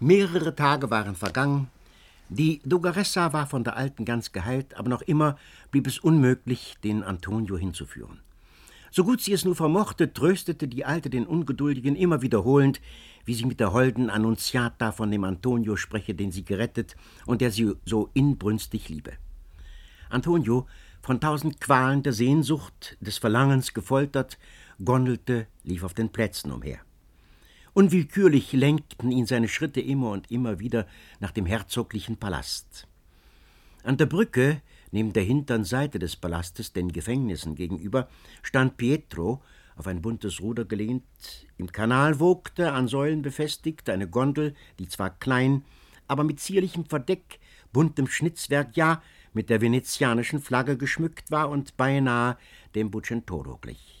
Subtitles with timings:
[0.00, 1.68] Mehrere Tage waren vergangen.
[2.28, 5.36] Die Dogaressa war von der Alten ganz geheilt, aber noch immer
[5.72, 8.20] blieb es unmöglich, den Antonio hinzuführen.
[8.92, 12.80] So gut sie es nur vermochte, tröstete die Alte den Ungeduldigen immer wiederholend,
[13.24, 16.94] wie sie mit der holden Annunziata von dem Antonio spreche, den sie gerettet
[17.26, 19.14] und der sie so inbrünstig liebe.
[20.10, 20.68] Antonio,
[21.02, 24.38] von tausend Qualen der Sehnsucht, des Verlangens gefoltert,
[24.84, 26.78] gondelte, lief auf den Plätzen umher.
[27.78, 30.88] Unwillkürlich lenkten ihn seine Schritte immer und immer wieder
[31.20, 32.88] nach dem herzoglichen Palast.
[33.84, 38.08] An der Brücke, neben der hintern Seite des Palastes, den Gefängnissen gegenüber,
[38.42, 39.44] stand Pietro,
[39.76, 41.04] auf ein buntes Ruder gelehnt.
[41.56, 45.64] Im Kanal wogte, an Säulen befestigt, eine Gondel, die zwar klein,
[46.08, 47.38] aber mit zierlichem Verdeck,
[47.72, 52.38] buntem Schnitzwerk, ja, mit der venezianischen Flagge geschmückt war und beinahe
[52.74, 53.97] dem Bucentoro glich.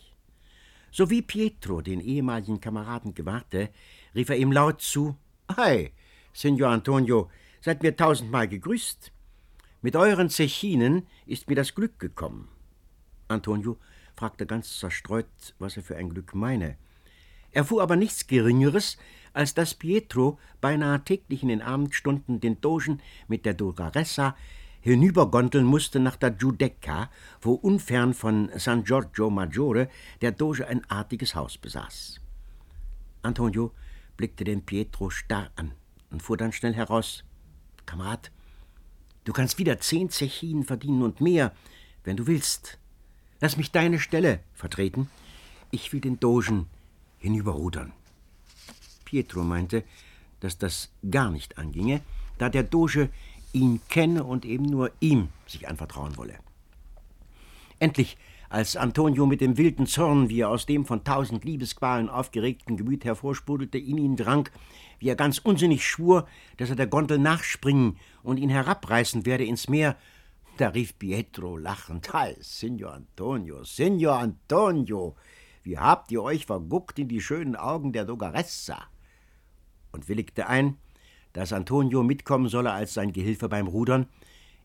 [0.90, 3.70] So wie Pietro den ehemaligen Kameraden gewahrte,
[4.14, 5.16] rief er ihm laut zu:
[5.56, 5.92] Hi,
[6.32, 7.30] Signor Antonio,
[7.60, 9.12] seid mir tausendmal gegrüßt.
[9.80, 12.48] Mit euren Zechinen ist mir das Glück gekommen.
[13.28, 13.78] Antonio
[14.16, 16.76] fragte ganz zerstreut, was er für ein Glück meine.
[17.52, 18.98] Erfuhr aber nichts Geringeres,
[19.32, 24.36] als dass Pietro beinahe täglich in den Abendstunden den Dogen mit der Dogaressa
[24.80, 29.88] hinübergondeln musste nach der Giudecca, wo unfern von San Giorgio Maggiore
[30.20, 32.20] der Doge ein artiges Haus besaß.
[33.22, 33.72] Antonio
[34.16, 35.72] blickte den Pietro starr an
[36.10, 37.24] und fuhr dann schnell heraus:
[37.86, 38.30] Kamerad,
[39.24, 41.52] du kannst wieder zehn Zechinen verdienen und mehr,
[42.04, 42.78] wenn du willst.
[43.40, 45.08] Lass mich deine Stelle vertreten.
[45.70, 46.66] Ich will den Dogen
[47.18, 47.92] hinüberrudern.
[49.04, 49.84] Pietro meinte,
[50.40, 52.00] dass das gar nicht anginge,
[52.38, 53.10] da der Doge
[53.52, 56.38] ihn kenne und eben nur ihm sich anvertrauen wolle.
[57.78, 58.16] Endlich,
[58.50, 63.04] als Antonio mit dem wilden Zorn, wie er aus dem von tausend Liebesqualen aufgeregten Gemüt
[63.04, 64.48] hervorsprudelte, in ihn drang,
[64.98, 66.26] wie er ganz unsinnig schwur,
[66.56, 69.96] dass er der Gondel nachspringen und ihn herabreißen werde ins Meer,
[70.56, 75.14] da rief Pietro lachend: Hi, Signor Antonio, Signor Antonio,
[75.62, 78.82] wie habt ihr euch verguckt in die schönen Augen der Dogaressa?
[79.92, 80.78] Und willigte ein,
[81.32, 84.06] dass Antonio mitkommen solle als sein Gehilfe beim Rudern.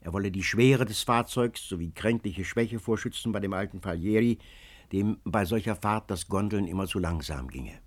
[0.01, 4.37] Er wolle die Schwere des Fahrzeugs sowie kränkliche Schwäche vorschützen bei dem alten Falieri,
[4.91, 7.79] dem bei solcher Fahrt das Gondeln immer zu langsam ginge.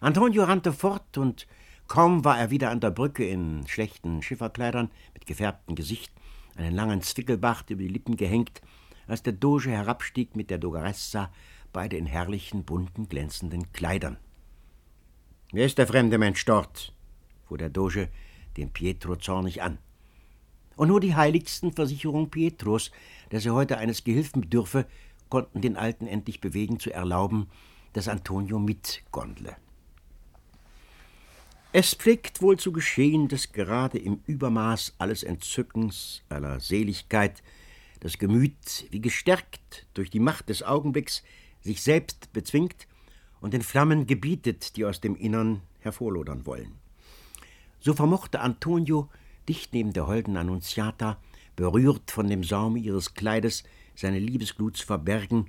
[0.00, 1.46] Antonio rannte fort und
[1.86, 6.12] kaum war er wieder an der Brücke in schlechten Schifferkleidern mit gefärbtem Gesicht,
[6.56, 8.62] einen langen Zwickelbart über die Lippen gehängt,
[9.06, 11.30] als der Doge herabstieg mit der Dogaressa,
[11.72, 14.16] beide in herrlichen, bunten, glänzenden Kleidern.
[15.52, 16.94] Wer ist der fremde Mensch dort?
[17.50, 18.08] Fuhr der Doge
[18.56, 19.78] den Pietro zornig an.
[20.76, 22.92] Und nur die heiligsten Versicherungen Pietros,
[23.30, 24.86] dass er heute eines Gehilfen bedürfe,
[25.28, 27.48] konnten den Alten endlich bewegen, zu erlauben,
[27.92, 29.56] dass Antonio mitgondle.
[31.72, 37.42] Es pflegt wohl zu geschehen, dass gerade im Übermaß alles Entzückens, aller Seligkeit,
[37.98, 41.24] das Gemüt, wie gestärkt durch die Macht des Augenblicks,
[41.62, 42.86] sich selbst bezwingt
[43.40, 46.79] und den Flammen gebietet, die aus dem Innern hervorlodern wollen.
[47.80, 49.08] So vermochte Antonio,
[49.48, 51.18] dicht neben der holden Annunziata,
[51.56, 53.64] berührt von dem Saume ihres Kleides,
[53.94, 55.46] seine Liebesglut zu verbergen,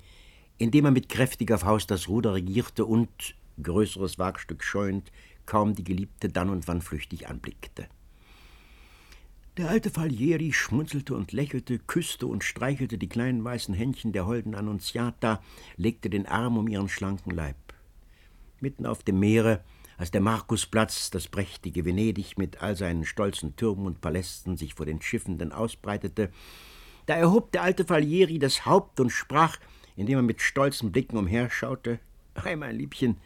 [0.57, 3.09] indem er mit kräftiger Faust das Ruder regierte und,
[3.61, 5.11] größeres Wagstück scheuend,
[5.45, 7.87] kaum die Geliebte dann und wann flüchtig anblickte.
[9.57, 14.55] Der alte Falieri schmunzelte und lächelte, küsste und streichelte die kleinen weißen Händchen der holden
[14.55, 15.41] Annunziata,
[15.75, 17.57] legte den Arm um ihren schlanken Leib.
[18.61, 19.61] Mitten auf dem Meere,
[20.01, 24.87] als der Markusplatz, das prächtige Venedig mit all seinen stolzen Türmen und Palästen sich vor
[24.87, 26.31] den Schiffenden ausbreitete,
[27.05, 29.59] da erhob der alte Falieri das Haupt und sprach,
[29.95, 31.99] indem er mit stolzen Blicken umherschaute:
[32.33, 33.17] Ei, mein Liebchen,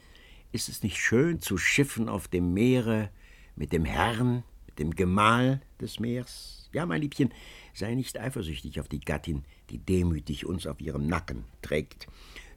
[0.52, 3.10] ist es nicht schön zu schiffen auf dem Meere
[3.56, 6.70] mit dem Herrn, mit dem Gemahl des Meers?
[6.74, 7.34] Ja, mein Liebchen,
[7.74, 12.08] sei nicht eifersüchtig auf die Gattin, die demütig uns auf ihrem Nacken trägt.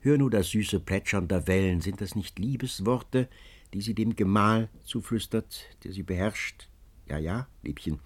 [0.01, 3.29] Hör nur das süße Plätschern der Wellen, sind das nicht Liebesworte,
[3.75, 6.69] die sie dem Gemahl zuflüstert, der sie beherrscht?
[7.07, 8.01] Ja, ja, Liebchen,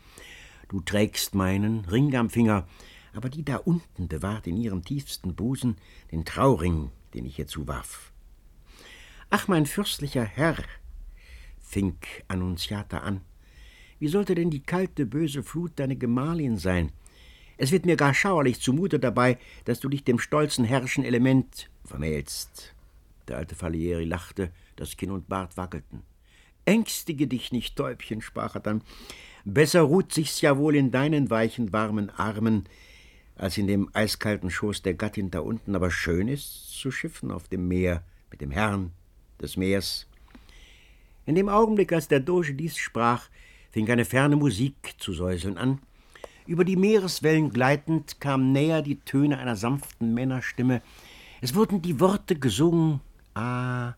[0.68, 2.66] du trägst meinen Ring am Finger,
[3.14, 5.76] aber die da unten bewahrt in ihrem tiefsten Busen
[6.10, 8.12] den Trauring, den ich ihr zuwarf.
[9.30, 10.56] Ach, mein fürstlicher Herr,
[11.60, 11.96] fing
[12.28, 13.22] Annunziata an,
[13.98, 16.90] wie sollte denn die kalte, böse Flut deine Gemahlin sein?
[17.56, 22.74] Es wird mir gar schauerlich zumute dabei, dass du dich dem stolzen herrschen Element vermählst.
[23.28, 26.02] Der alte Falieri lachte, das Kinn und Bart wackelten.
[26.64, 28.82] Ängstige dich nicht, Täubchen, sprach er dann.
[29.44, 32.68] Besser ruht sich's ja wohl in deinen weichen, warmen Armen,
[33.36, 37.48] als in dem eiskalten Schoß der Gattin da unten, aber schön ist's zu schiffen auf
[37.48, 38.92] dem Meer mit dem Herrn,
[39.40, 40.06] des Meers.
[41.26, 43.28] In dem Augenblick, als der Doge dies sprach,
[43.70, 45.80] fing eine ferne Musik zu säuseln an.
[46.46, 50.82] Über die Meereswellen gleitend kamen näher die Töne einer sanften Männerstimme.
[51.40, 53.00] Es wurden die Worte gesungen:
[53.34, 53.94] Ah,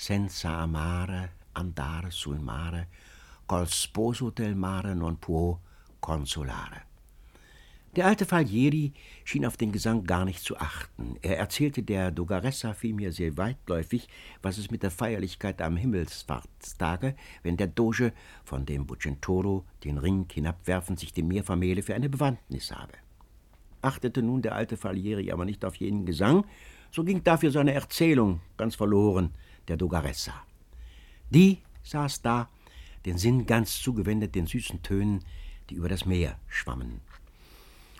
[0.00, 2.88] senza amare, andare sul mare,
[3.44, 5.58] col sposo del mare non può
[5.98, 6.86] consolare.
[7.94, 8.94] Der alte Falieri
[9.24, 11.16] schien auf den Gesang gar nicht zu achten.
[11.20, 14.08] Er erzählte der Dogaressa vielmehr sehr weitläufig,
[14.40, 20.26] was es mit der Feierlichkeit am Himmelsfahrtstage, wenn der Doge von dem Bucentoro den Ring
[20.32, 22.94] hinabwerfend sich dem Meer vermähle, für eine Bewandtnis habe.
[23.82, 26.46] Achtete nun der alte Falieri aber nicht auf jenen Gesang,
[26.90, 29.34] so ging dafür seine Erzählung ganz verloren,
[29.70, 30.34] der Dogaressa.
[31.30, 32.50] Die saß da,
[33.06, 35.24] den Sinn ganz zugewendet den süßen Tönen,
[35.70, 37.00] die über das Meer schwammen.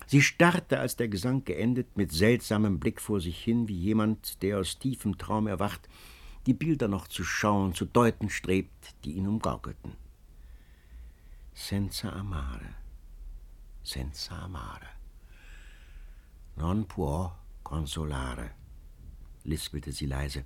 [0.06, 4.58] Sie starrte, als der Gesang geendet, mit seltsamem Blick vor sich hin, wie jemand, der
[4.58, 5.88] aus tiefem Traum erwacht,
[6.46, 9.92] die Bilder noch zu schauen, zu deuten strebt, die ihn umgaukelten.
[11.54, 12.74] Senza amare,
[13.82, 14.88] senza amare,
[16.56, 17.30] non può
[17.62, 18.54] consolare,
[19.42, 20.44] lispelte sie leise,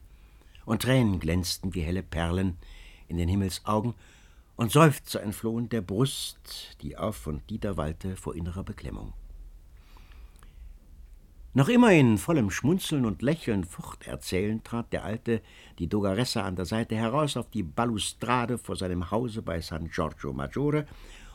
[0.64, 2.56] und Tränen glänzten wie helle Perlen
[3.08, 3.94] in den Himmelsaugen,
[4.56, 9.12] und Seufzer entflohen der Brust, die auf und niederwallte vor innerer Beklemmung.
[11.56, 15.40] Noch immer in vollem Schmunzeln und Lächeln forterzählend trat der Alte
[15.78, 20.32] die Dogaressa an der Seite heraus auf die Balustrade vor seinem Hause bei San Giorgio
[20.32, 20.87] Maggiore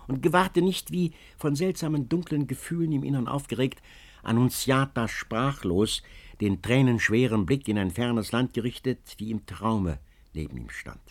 [0.07, 3.81] und gewahrte nicht, wie, von seltsamen dunklen Gefühlen im Innern aufgeregt,
[4.21, 6.03] Annunziata sprachlos,
[6.41, 9.99] den tränenschweren Blick in ein fernes Land gerichtet, wie im Traume
[10.33, 11.01] neben ihm stand.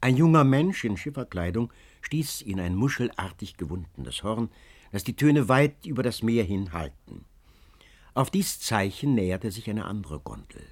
[0.00, 4.48] Ein junger Mensch in Schifferkleidung stieß in ein muschelartig gewundenes Horn,
[4.92, 7.24] dass die Töne weit über das Meer hin halten.
[8.14, 10.62] Auf dies Zeichen näherte sich eine andere Gondel.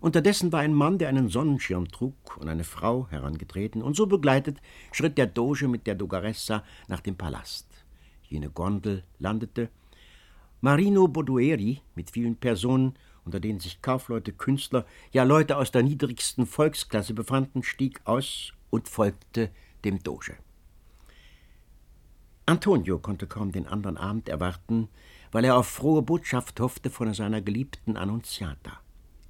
[0.00, 4.58] Unterdessen war ein Mann, der einen Sonnenschirm trug, und eine Frau herangetreten, und so begleitet
[4.92, 7.66] schritt der Doge mit der Dogaressa nach dem Palast.
[8.28, 9.70] Jene Gondel landete.
[10.64, 12.94] Marino Bodueri mit vielen Personen,
[13.26, 18.88] unter denen sich Kaufleute, Künstler, ja Leute aus der niedrigsten Volksklasse befanden, stieg aus und
[18.88, 19.50] folgte
[19.84, 20.38] dem Doge.
[22.46, 24.88] Antonio konnte kaum den anderen Abend erwarten,
[25.32, 28.80] weil er auf frohe Botschaft hoffte von seiner geliebten Annunziata.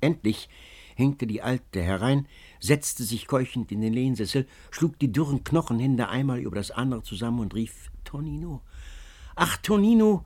[0.00, 0.48] Endlich
[0.94, 2.28] hinkte die Alte herein,
[2.60, 7.40] setzte sich keuchend in den Lehnsessel, schlug die dürren Knochenhände einmal über das andere zusammen
[7.40, 8.62] und rief Tonino.
[9.34, 10.24] Ach, Tonino,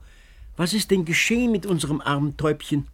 [0.59, 2.85] was ist denn geschehen mit unserem armen Täubchen?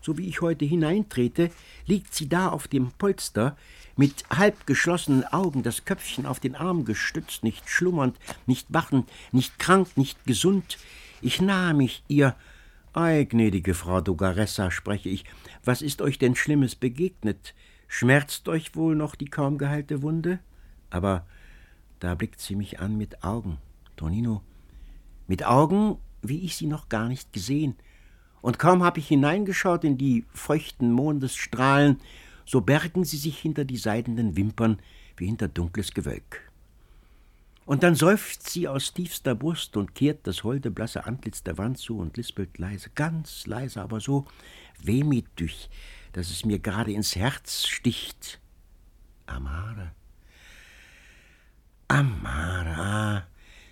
[0.00, 1.50] So wie ich heute hineintrete,
[1.84, 3.54] liegt sie da auf dem Polster,
[3.98, 8.16] mit halb geschlossenen Augen, das Köpfchen auf den Arm gestützt, nicht schlummernd,
[8.46, 10.78] nicht wachend, nicht krank, nicht gesund.
[11.20, 12.34] Ich nahe mich ihr.
[12.94, 15.26] Ei, gnädige Frau Dogaressa, spreche ich,
[15.62, 17.54] was ist euch denn Schlimmes begegnet?
[17.88, 20.38] Schmerzt euch wohl noch die kaum geheilte Wunde?
[20.88, 21.26] Aber
[22.00, 23.58] da blickt sie mich an mit Augen,
[23.96, 24.40] Tonino,
[25.26, 27.76] mit Augen, wie ich sie noch gar nicht gesehen.
[28.40, 32.00] Und kaum hab ich hineingeschaut in die feuchten Mondesstrahlen,
[32.44, 34.80] so bergen sie sich hinter die seidenen Wimpern
[35.16, 36.50] wie hinter dunkles Gewölk.
[37.64, 41.78] Und dann seufzt sie aus tiefster Brust und kehrt das holde, blasse Antlitz der Wand
[41.78, 44.26] zu und lispelt leise, ganz leise, aber so
[44.82, 45.70] wehmütig,
[46.12, 48.40] dass es mir gerade ins Herz sticht.
[49.26, 49.92] Amare.
[51.86, 53.26] Amare, ah,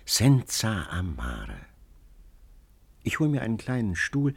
[0.05, 1.70] senza amare.
[3.03, 4.35] Ich hole mir einen kleinen Stuhl,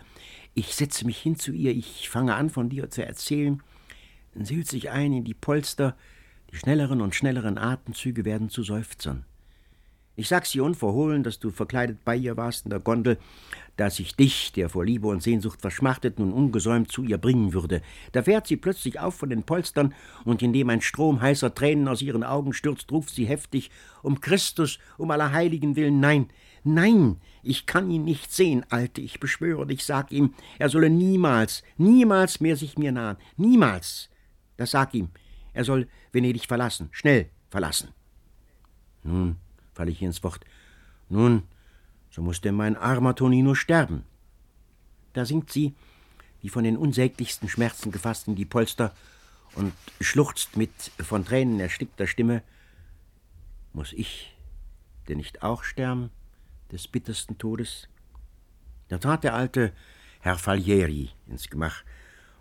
[0.55, 3.63] ich setze mich hin zu ihr, ich fange an, von dir zu erzählen,
[4.37, 5.97] Sie hüllt sich ein in die Polster,
[6.51, 9.25] die schnelleren und schnelleren Atemzüge werden zu Seufzern.
[10.17, 13.19] Ich sag's ihr unverhohlen, dass du verkleidet bei ihr warst in der Gondel,
[13.77, 17.83] dass ich dich, der vor Liebe und Sehnsucht verschmachtet, nun ungesäumt zu ihr bringen würde.
[18.13, 19.93] Da fährt sie plötzlich auf von den Polstern,
[20.25, 24.79] und indem ein Strom heißer Tränen aus ihren Augen stürzt, ruft sie heftig, um Christus,
[24.99, 26.29] um aller Heiligen willen, nein,
[26.63, 31.65] nein, ich kann ihn nicht sehen, Alte, ich beschwöre dich, sag ihm, er solle niemals,
[31.77, 34.11] niemals mehr sich mir nahen, niemals.
[34.57, 35.09] Das sag ihm.
[35.53, 37.91] Er soll Venedig verlassen, schnell verlassen.
[39.03, 39.37] Nun,
[39.75, 40.45] falle ich ins Wort.
[41.09, 41.43] Nun,
[42.11, 44.05] so muss denn mein armer Tonino sterben.
[45.13, 45.75] Da sinkt sie,
[46.41, 48.95] wie von den unsäglichsten Schmerzen gefasst in die Polster
[49.55, 52.43] und schluchzt mit von Tränen erstickter Stimme.
[53.73, 54.37] Muß ich
[55.09, 56.11] denn nicht auch sterben,
[56.71, 57.89] des bittersten Todes?
[58.89, 59.73] Da trat der alte
[60.21, 61.83] Herr Falieri ins Gemach,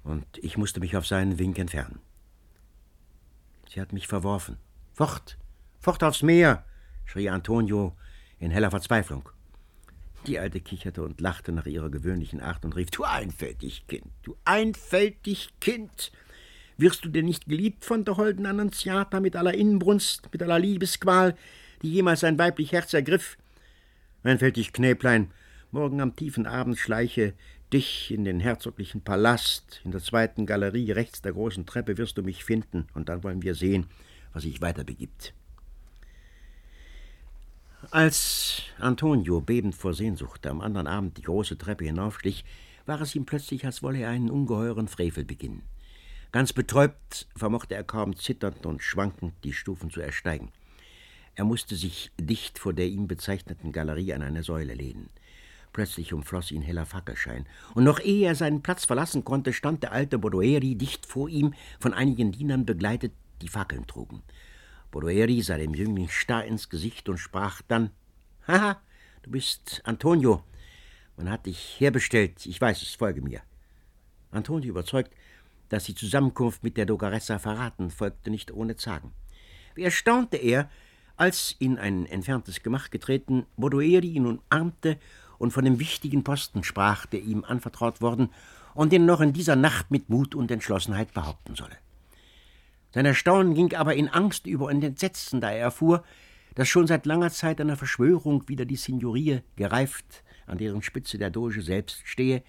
[0.03, 1.99] und ich musste mich auf seinen Wink entfernen.
[3.69, 4.57] Sie hat mich verworfen.
[4.93, 5.37] Fort,
[5.79, 6.65] fort aufs Meer,
[7.05, 7.95] schrie Antonio
[8.39, 9.29] in heller Verzweiflung.
[10.27, 14.37] Die Alte kicherte und lachte nach ihrer gewöhnlichen Art und rief: Du einfältig Kind, du
[14.45, 16.11] einfältig Kind!
[16.77, 21.35] Wirst du denn nicht geliebt von der holden Annunziata mit aller Inbrunst, mit aller Liebesqual,
[21.81, 23.37] die jemals ein weiblich Herz ergriff?
[24.23, 25.31] Einfältig Knäblein,
[25.71, 27.33] morgen am tiefen Abend schleiche
[27.73, 32.23] dich in den herzoglichen Palast, in der zweiten Galerie rechts der großen Treppe wirst du
[32.23, 33.87] mich finden, und dann wollen wir sehen,
[34.31, 35.33] was sich weiter begibt.
[37.91, 42.45] Als Antonio bebend vor Sehnsucht am anderen Abend die große Treppe hinaufschlich,
[42.85, 45.63] war es ihm plötzlich, als wolle er einen ungeheuren Frevel beginnen.
[46.31, 50.51] Ganz betäubt vermochte er kaum zitternd und schwankend die Stufen zu ersteigen.
[51.35, 55.09] Er musste sich dicht vor der ihm bezeichneten Galerie an eine Säule lehnen.
[55.73, 59.91] Plötzlich umfloss ihn heller Fackelschein, und noch ehe er seinen Platz verlassen konnte, stand der
[59.91, 64.23] alte Bodoeri dicht vor ihm, von einigen Dienern begleitet, die Fackeln trugen.
[64.93, 67.89] Bodoeri sah dem Jüngling starr ins Gesicht und sprach dann:
[68.47, 68.79] Haha,
[69.23, 70.43] du bist Antonio.
[71.17, 73.41] Man hat dich herbestellt, ich weiß es, folge mir.
[74.29, 75.11] Antonio, überzeugt,
[75.69, 79.13] dass die Zusammenkunft mit der Dogaressa verraten, folgte nicht ohne Zagen.
[79.73, 80.69] Wie erstaunte er,
[81.17, 84.99] als in ein entferntes Gemach getreten, Bodoeri ihn umarmte
[85.39, 88.29] und von dem wichtigen Posten sprach, der ihm anvertraut worden
[88.75, 91.77] und den er noch in dieser Nacht mit Mut und Entschlossenheit behaupten solle.
[92.93, 96.03] Sein Erstaunen ging aber in Angst über und Entsetzen, da er erfuhr,
[96.55, 101.31] dass schon seit langer Zeit eine Verschwörung wider die Signorie gereift, an deren Spitze der
[101.31, 102.43] Doge selbst stehe,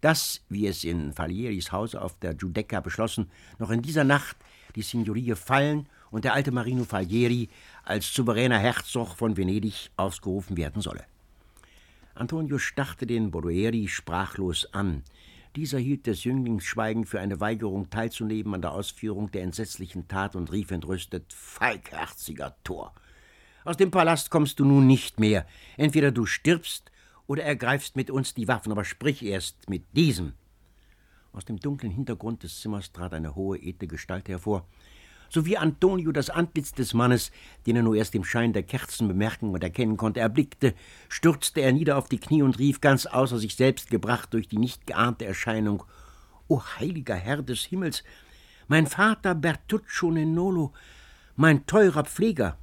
[0.00, 3.28] dass, wie es in Falieris Hause auf der Giudecca beschlossen,
[3.58, 4.36] noch in dieser Nacht
[4.76, 7.48] die Signorie fallen und der alte Marino Falieri
[7.82, 11.04] als souveräner Herzog von Venedig ausgerufen werden solle.
[12.14, 15.02] Antonio starrte den Bodoeri sprachlos an.
[15.58, 20.36] Dieser hielt des Jünglings Schweigen für eine Weigerung teilzunehmen an der Ausführung der entsetzlichen Tat
[20.36, 22.94] und rief entrüstet: Feigherziger Tor!
[23.64, 25.48] Aus dem Palast kommst du nun nicht mehr.
[25.76, 26.92] Entweder du stirbst
[27.26, 30.34] oder ergreifst mit uns die Waffen, aber sprich erst mit diesem.
[31.32, 34.64] Aus dem dunklen Hintergrund des Zimmers trat eine hohe, edle Gestalt hervor
[35.28, 37.30] sowie Antonio das Antlitz des Mannes,
[37.66, 40.74] den er nur erst im Schein der Kerzen bemerken und erkennen konnte, erblickte,
[41.08, 44.58] stürzte er nieder auf die Knie und rief, ganz außer sich selbst gebracht durch die
[44.58, 45.84] nicht geahnte Erscheinung,
[46.48, 48.02] O heiliger Herr des Himmels,
[48.68, 50.72] mein Vater Bertuccio Nenolo,
[51.36, 52.56] mein teurer Pfleger.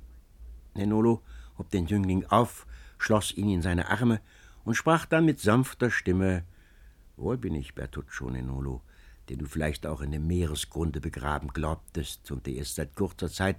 [0.73, 1.21] Nenolo
[1.57, 2.65] hob den Jüngling auf,
[2.97, 4.21] schloss ihn in seine Arme
[4.63, 6.43] und sprach dann mit sanfter Stimme
[7.17, 8.81] Wohl bin ich, Bertuccio Nenolo,
[9.29, 13.57] den du vielleicht auch in dem Meeresgrunde begraben glaubtest und der erst seit kurzer Zeit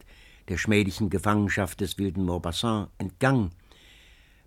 [0.48, 3.50] der schmählichen Gefangenschaft des wilden Maupassant entgangen.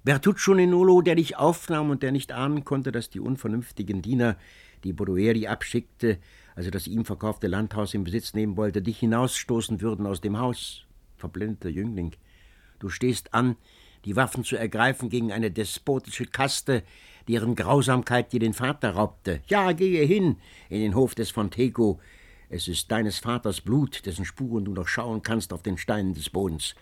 [0.03, 4.38] Bertuccio Nenolo, der dich aufnahm und der nicht ahnen konnte, dass die unvernünftigen Diener,
[4.85, 6.19] die Bodoeri abschickte,
[6.55, 10.85] also das ihm verkaufte Landhaus in Besitz nehmen wollte, dich hinausstoßen würden aus dem Haus.
[11.17, 12.13] Verblendeter Jüngling,
[12.79, 13.57] du stehst an,
[14.05, 16.83] die Waffen zu ergreifen gegen eine despotische Kaste,
[17.29, 19.41] deren Grausamkeit dir den Vater raubte.
[19.48, 22.00] Ja, gehe hin in den Hof des Fontego.
[22.50, 26.31] Es ist deines Vaters Blut, dessen Spuren du noch schauen kannst auf den Steinen des
[26.31, 26.74] Bodens.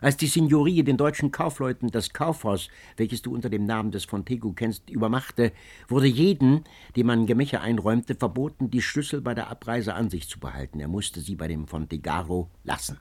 [0.00, 4.52] Als die Signorie den deutschen Kaufleuten das Kaufhaus, welches du unter dem Namen des Fontego
[4.52, 5.52] kennst, übermachte,
[5.86, 6.64] wurde jeden,
[6.96, 10.80] dem man Gemächer einräumte, verboten, die Schlüssel bei der Abreise an sich zu behalten.
[10.80, 12.98] Er musste sie bei dem Fontegaro lassen.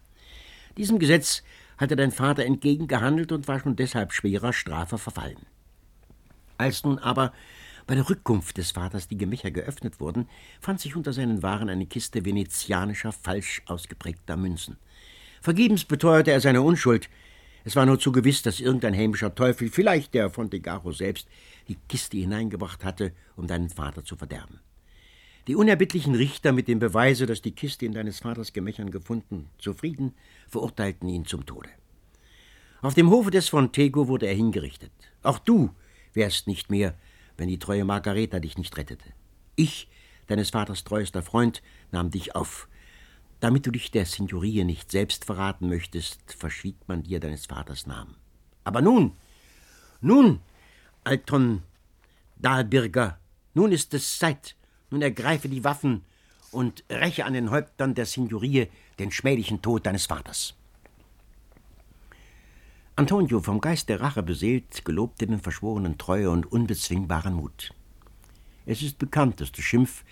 [0.78, 1.42] Diesem Gesetz
[1.80, 5.48] hatte dein Vater entgegengehandelt und war schon deshalb schwerer Strafe verfallen.
[6.60, 7.32] Als nun aber
[7.88, 10.28] bei der Rückkunft des Vaters die Gemächer geöffnet wurden,
[10.60, 14.78] fand sich unter seinen Waren eine Kiste venezianischer, falsch ausgeprägter Münzen.
[15.42, 17.10] Vergebens beteuerte er seine Unschuld.
[17.64, 21.30] Es war nur zu gewiss, dass irgendein hämischer Teufel, vielleicht der Fontegaro selbst,
[21.70, 24.60] die Kiste hineingebracht hatte, um deinen Vater zu verderben.
[25.48, 30.14] Die unerbittlichen Richter mit dem Beweise, dass die Kiste in deines Vaters Gemächern gefunden, zufrieden,
[30.50, 31.70] verurteilten ihn zum Tode.
[32.82, 34.92] Auf dem Hofe des Fontego wurde er hingerichtet.
[35.24, 35.72] Auch du
[36.14, 36.96] wärst nicht mehr,
[37.38, 39.06] wenn die treue Margareta dich nicht rettete.
[39.56, 39.88] Ich,
[40.28, 41.62] deines Vaters treuester Freund,
[41.92, 42.68] nahm dich auf.
[43.40, 48.16] Damit du dich der Signorie nicht selbst verraten möchtest, verschwieg man dir deines Vaters Namen.
[48.64, 49.14] Aber nun,
[50.02, 50.42] nun,
[51.04, 51.64] Alton
[52.38, 53.18] Dahlbirger,
[53.54, 54.56] nun ist es Zeit.
[54.90, 56.04] Nun ergreife die Waffen
[56.52, 60.56] und räche an den Häuptern der Signorie den schmählichen Tod deines Vaters.
[63.00, 67.74] Antonio, vom Geist der Rache beseelt, gelobte den Verschworenen Treue und unbezwingbaren Mut.
[68.66, 70.04] Es ist bekannt, dass der Schimpf,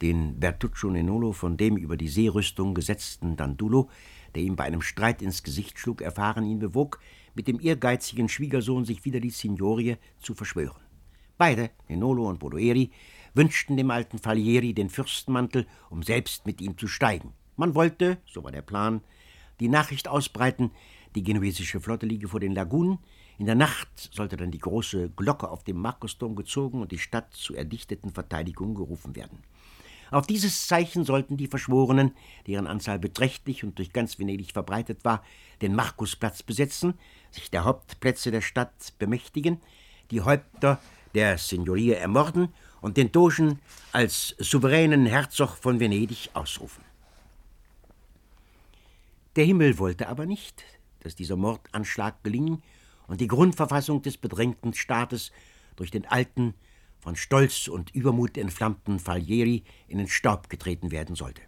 [0.00, 3.88] den Bertuccio Nenolo von dem über die Seerüstung gesetzten Dandulo,
[4.34, 6.98] der ihm bei einem Streit ins Gesicht schlug, erfahren ihn bewog,
[7.36, 10.82] mit dem ehrgeizigen Schwiegersohn sich wieder die Signorie zu verschwören.
[11.38, 12.90] Beide, Nenolo und Bodoeri,
[13.34, 17.34] wünschten dem alten Falieri den Fürstenmantel, um selbst mit ihm zu steigen.
[17.54, 19.00] Man wollte, so war der Plan,
[19.60, 20.72] die Nachricht ausbreiten,
[21.14, 22.98] die genuesische Flotte liege vor den Lagunen.
[23.38, 27.34] In der Nacht sollte dann die große Glocke auf dem Markusturm gezogen und die Stadt
[27.34, 29.38] zu erdichteten Verteidigung gerufen werden.
[30.10, 32.12] Auf dieses Zeichen sollten die Verschworenen,
[32.46, 35.24] deren Anzahl beträchtlich und durch ganz Venedig verbreitet war,
[35.62, 36.94] den Markusplatz besetzen,
[37.30, 39.58] sich der Hauptplätze der Stadt bemächtigen,
[40.10, 40.80] die Häupter
[41.14, 42.48] der Signorie ermorden
[42.82, 43.58] und den Dogen
[43.92, 46.84] als souveränen Herzog von Venedig ausrufen.
[49.36, 50.62] Der Himmel wollte aber nicht,
[51.02, 52.62] dass dieser Mordanschlag gelingen
[53.06, 55.32] und die Grundverfassung des bedrängten Staates
[55.76, 56.54] durch den alten,
[56.98, 61.42] von Stolz und Übermut entflammten Falieri in den Staub getreten werden sollte.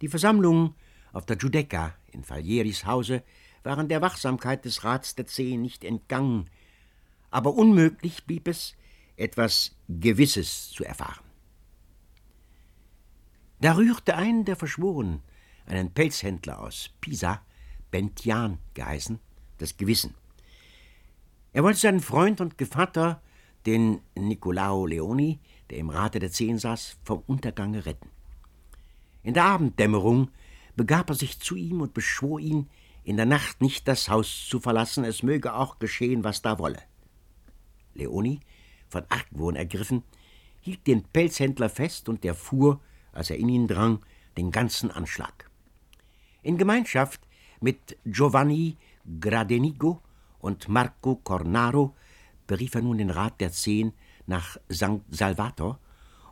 [0.00, 0.74] Die Versammlungen
[1.12, 3.24] auf der Giudecca in Falieris Hause
[3.64, 6.48] waren der Wachsamkeit des Rats der Zehn nicht entgangen,
[7.30, 8.76] aber unmöglich blieb es,
[9.16, 11.24] etwas Gewisses zu erfahren.
[13.60, 15.22] Da rührte ein der Verschworenen,
[15.64, 17.42] einen Pelzhändler aus Pisa,
[17.96, 19.18] Bentian geheißen,
[19.56, 20.12] das Gewissen.
[21.54, 23.22] Er wollte seinen Freund und Gevatter,
[23.64, 28.10] den Nicolao Leoni, der im Rate der Zehn saß, vom Untergange retten.
[29.22, 30.30] In der Abenddämmerung
[30.76, 32.68] begab er sich zu ihm und beschwor ihn,
[33.02, 36.82] in der Nacht nicht das Haus zu verlassen, es möge auch geschehen, was da wolle.
[37.94, 38.40] Leoni,
[38.90, 40.02] von Argwohn ergriffen,
[40.60, 42.78] hielt den Pelzhändler fest und der fuhr,
[43.12, 44.04] als er in ihn drang,
[44.36, 45.50] den ganzen Anschlag.
[46.42, 47.25] In Gemeinschaft
[47.60, 48.76] mit Giovanni
[49.20, 50.00] Gradenigo
[50.40, 51.94] und Marco Cornaro
[52.46, 53.92] berief er nun den Rat der Zehn
[54.26, 55.00] nach St.
[55.10, 55.78] Salvator,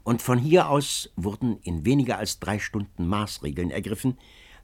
[0.05, 4.19] und von hier aus wurden in weniger als drei Stunden Maßregeln ergriffen,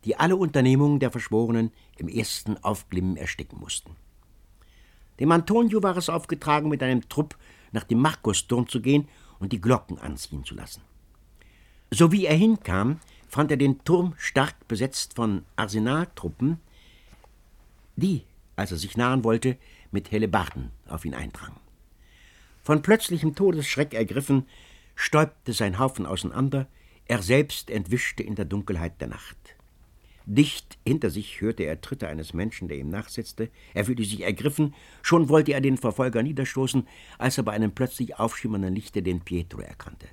[0.04, 3.96] die alle Unternehmungen der Verschworenen im ersten Aufglimmen ersticken mussten.
[5.18, 7.36] Dem Antonio war es aufgetragen, mit einem Trupp
[7.72, 10.82] nach dem Markusturm zu gehen und die Glocken anziehen zu lassen.
[11.90, 13.00] So wie er hinkam,
[13.30, 16.58] fand er den Turm stark besetzt von Arsenaltruppen,
[17.96, 18.24] die,
[18.56, 19.56] als er sich nahen wollte,
[19.92, 21.60] mit Hellebarden auf ihn eindrangen.
[22.62, 24.46] Von plötzlichem Todesschreck ergriffen,
[24.96, 26.66] stäubte sein Haufen auseinander,
[27.06, 29.36] er selbst entwischte in der Dunkelheit der Nacht.
[30.26, 33.48] Dicht hinter sich hörte er Tritte eines Menschen, der ihm nachsetzte.
[33.74, 36.86] Er fühlte sich ergriffen, schon wollte er den Verfolger niederstoßen,
[37.18, 40.06] als er bei einem plötzlich aufschimmernden Lichte den Pietro erkannte.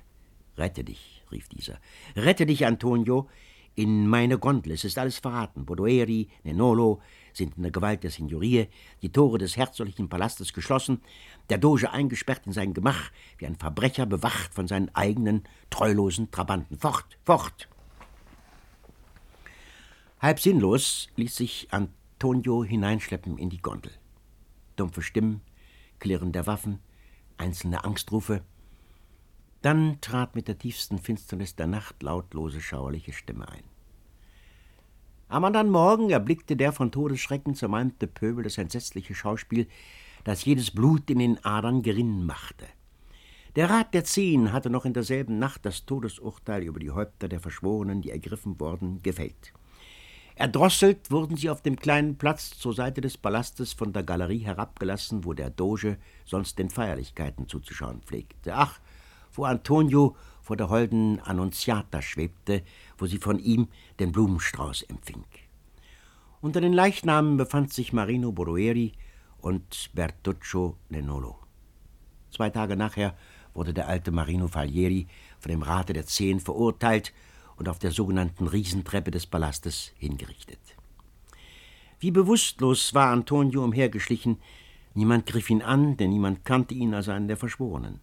[0.56, 1.78] Rette dich, rief dieser.
[2.16, 3.28] Rette dich, Antonio.
[3.74, 5.64] In meine Gondel, es ist alles verraten.
[5.64, 7.00] Bodoeri, Nenolo
[7.32, 8.66] sind in der Gewalt der Signorie,
[9.02, 11.00] die Tore des herzoglichen Palastes geschlossen,
[11.48, 16.76] der Doge eingesperrt in sein Gemach, wie ein Verbrecher bewacht von seinen eigenen treulosen Trabanten.
[16.76, 17.68] Fort, fort!
[20.18, 23.92] Halb sinnlos ließ sich Antonio hineinschleppen in die Gondel.
[24.74, 25.40] Dumpfe Stimmen,
[26.00, 26.80] Klirren der Waffen,
[27.36, 28.42] einzelne Angstrufe–
[29.62, 33.64] dann trat mit der tiefsten Finsternis der Nacht lautlose, schauerliche Stimme ein.
[35.28, 39.66] Am anderen Morgen erblickte der von Todesschrecken zermalmte Pöbel das entsetzliche Schauspiel,
[40.24, 42.66] das jedes Blut in den Adern gerinnen machte.
[43.56, 47.40] Der Rat der Zehn hatte noch in derselben Nacht das Todesurteil über die Häupter der
[47.40, 49.52] Verschworenen, die ergriffen wurden, gefällt.
[50.34, 55.24] Erdrosselt wurden sie auf dem kleinen Platz zur Seite des Palastes von der Galerie herabgelassen,
[55.24, 58.54] wo der Doge sonst den Feierlichkeiten zuzuschauen pflegte.
[58.54, 58.78] Ach,
[59.38, 62.62] wo Antonio vor der holden Annunziata schwebte,
[62.96, 63.68] wo sie von ihm
[64.00, 65.24] den Blumenstrauß empfing.
[66.40, 68.92] Unter den Leichnamen befand sich Marino Borueri
[69.38, 71.38] und Bertuccio Nenolo.
[72.30, 73.16] Zwei Tage nachher
[73.54, 75.06] wurde der alte Marino Falieri
[75.38, 77.12] von dem Rate der Zehn verurteilt
[77.56, 80.60] und auf der sogenannten Riesentreppe des Palastes hingerichtet.
[82.00, 84.38] Wie bewusstlos war Antonio umhergeschlichen,
[84.94, 88.00] niemand griff ihn an, denn niemand kannte ihn als einen der Verschworenen.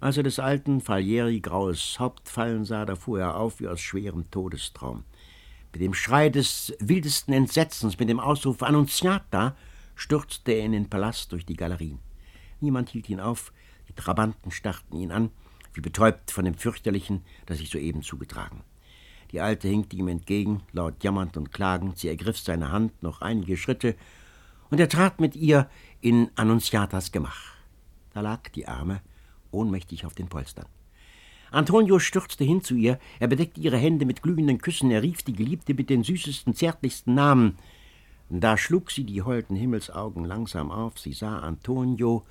[0.00, 3.80] Als er des alten Falieri graues Haupt fallen sah, da fuhr er auf wie aus
[3.80, 5.02] schwerem Todestraum.
[5.72, 9.56] Mit dem Schrei des wildesten Entsetzens, mit dem Ausruf Annunziata,
[9.96, 11.98] stürzte er in den Palast durch die Galerien.
[12.60, 13.52] Niemand hielt ihn auf,
[13.88, 15.30] die Trabanten starrten ihn an,
[15.74, 18.62] wie betäubt von dem fürchterlichen, das sich soeben zugetragen.
[19.32, 23.56] Die Alte hinkte ihm entgegen, laut jammernd und klagend, sie ergriff seine Hand noch einige
[23.56, 23.96] Schritte,
[24.70, 25.68] und er trat mit ihr
[26.00, 27.56] in Annunziatas Gemach.
[28.12, 29.00] Da lag die Arme,
[29.50, 30.66] ohnmächtig auf den Polstern.
[31.50, 35.32] Antonio stürzte hin zu ihr, er bedeckte ihre Hände mit glühenden Küssen, er rief die
[35.32, 37.56] Geliebte mit den süßesten, zärtlichsten Namen.
[38.28, 42.24] Da schlug sie die holden Himmelsaugen langsam auf, sie sah Antonio,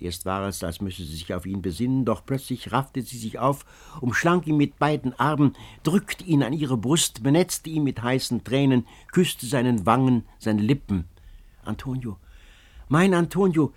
[0.00, 3.38] Erst war es, als müsse sie sich auf ihn besinnen, doch plötzlich raffte sie sich
[3.38, 3.64] auf,
[4.00, 8.86] umschlang ihn mit beiden Armen, drückte ihn an ihre Brust, benetzte ihn mit heißen Tränen,
[9.10, 11.06] küsste seinen Wangen, seine Lippen.
[11.64, 12.16] Antonio,
[12.88, 13.72] mein Antonio,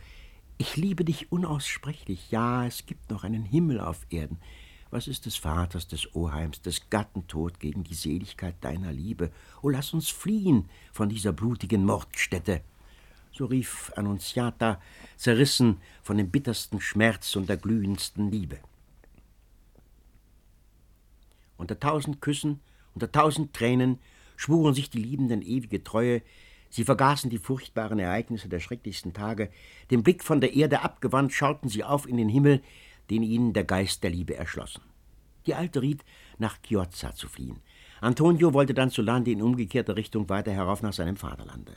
[0.62, 2.30] ich liebe dich unaussprechlich.
[2.30, 4.38] Ja, es gibt noch einen Himmel auf Erden.
[4.92, 9.32] Was ist des Vaters, des Oheims, des Gattentod gegen die Seligkeit deiner Liebe?
[9.64, 12.62] O lass uns fliehen von dieser blutigen Mordstätte.
[13.32, 14.80] So rief Annunziata,
[15.18, 18.60] zerrissen von dem bittersten Schmerz und der glühendsten Liebe.
[21.58, 22.60] Unter tausend Küssen,
[22.94, 23.98] unter tausend Tränen
[24.36, 26.22] schwuren sich die Liebenden ewige Treue,
[26.72, 29.52] sie vergaßen die furchtbaren Ereignisse der schrecklichsten Tage,
[29.92, 32.64] den Blick von der Erde abgewandt, schauten sie auf in den Himmel,
[33.12, 34.82] den ihnen der Geist der Liebe erschlossen.
[35.46, 36.04] Die Alte riet,
[36.40, 37.60] nach Chiozza zu fliehen.
[38.00, 41.74] Antonio wollte dann zu Lande in umgekehrter Richtung weiter herauf nach seinem Vaterlande.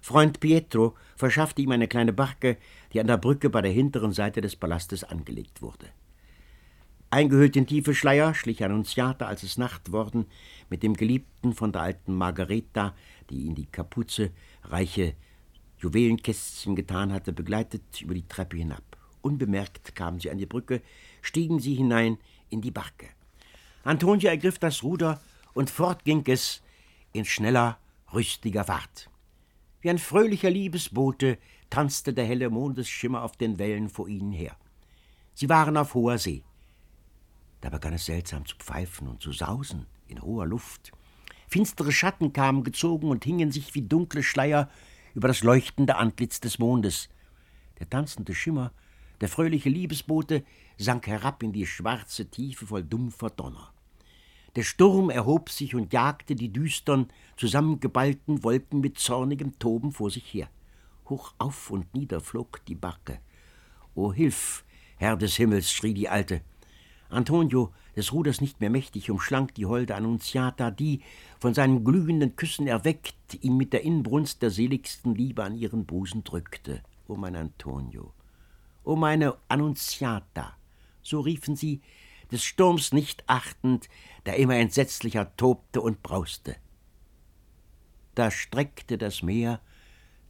[0.00, 2.56] Freund Pietro verschaffte ihm eine kleine Barke,
[2.92, 5.86] die an der Brücke bei der hinteren Seite des Palastes angelegt wurde.
[7.10, 10.26] Eingehüllt in tiefe Schleier schlich Annunziata, als es Nacht worden,
[10.68, 12.94] mit dem Geliebten von der alten Margareta,
[13.30, 14.30] die in die Kapuze
[14.64, 15.14] reiche
[15.78, 18.82] Juwelenkästchen getan hatte, begleitet über die Treppe hinab.
[19.22, 20.82] Unbemerkt kamen sie an die Brücke,
[21.22, 22.18] stiegen sie hinein
[22.50, 23.08] in die Barke.
[23.84, 25.20] Antonia ergriff das Ruder
[25.54, 26.62] und fort ging es
[27.12, 27.78] in schneller,
[28.12, 29.10] rüstiger Fahrt.
[29.80, 31.38] Wie ein fröhlicher Liebesbote
[31.70, 34.56] tanzte der helle Mondesschimmer auf den Wellen vor ihnen her.
[35.34, 36.42] Sie waren auf hoher See.
[37.60, 40.92] Da begann es seltsam zu pfeifen und zu sausen in hoher Luft.
[41.48, 44.68] Finstere Schatten kamen gezogen und hingen sich wie dunkle Schleier
[45.14, 47.08] über das leuchtende Antlitz des Mondes.
[47.78, 48.72] Der tanzende Schimmer,
[49.20, 50.44] der fröhliche Liebesbote
[50.76, 53.72] sank herab in die schwarze Tiefe voll dumpfer Donner.
[54.56, 60.34] Der Sturm erhob sich und jagte die düstern, zusammengeballten Wolken mit zornigem Toben vor sich
[60.34, 60.48] her.
[61.08, 63.20] Hoch auf und nieder flog die Barke.
[63.94, 64.64] O Hilf,
[64.96, 66.42] Herr des Himmels, schrie die Alte.
[67.10, 71.00] Antonio, des Ruders nicht mehr mächtig, umschlang die holde Annunziata, die,
[71.40, 76.22] von seinen glühenden Küssen erweckt, ihn mit der Inbrunst der seligsten Liebe an ihren Busen
[76.22, 76.82] drückte.
[77.06, 78.12] O mein Antonio,
[78.84, 80.56] o meine Annunziata,
[81.02, 81.80] so riefen sie,
[82.30, 83.88] des Sturms nicht achtend,
[84.26, 86.56] der immer entsetzlicher tobte und brauste.
[88.14, 89.60] Da streckte das Meer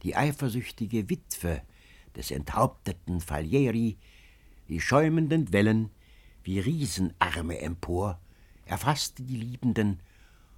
[0.03, 1.61] die eifersüchtige Witwe
[2.15, 3.97] des enthaupteten Falieri
[4.69, 5.89] die schäumenden Wellen
[6.43, 8.19] wie Riesenarme empor,
[8.65, 9.99] erfasste die Liebenden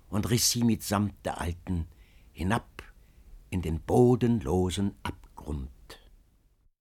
[0.10, 1.88] und riß sie mitsamt der Alten
[2.32, 2.84] hinab
[3.50, 5.70] in den bodenlosen Abgrund.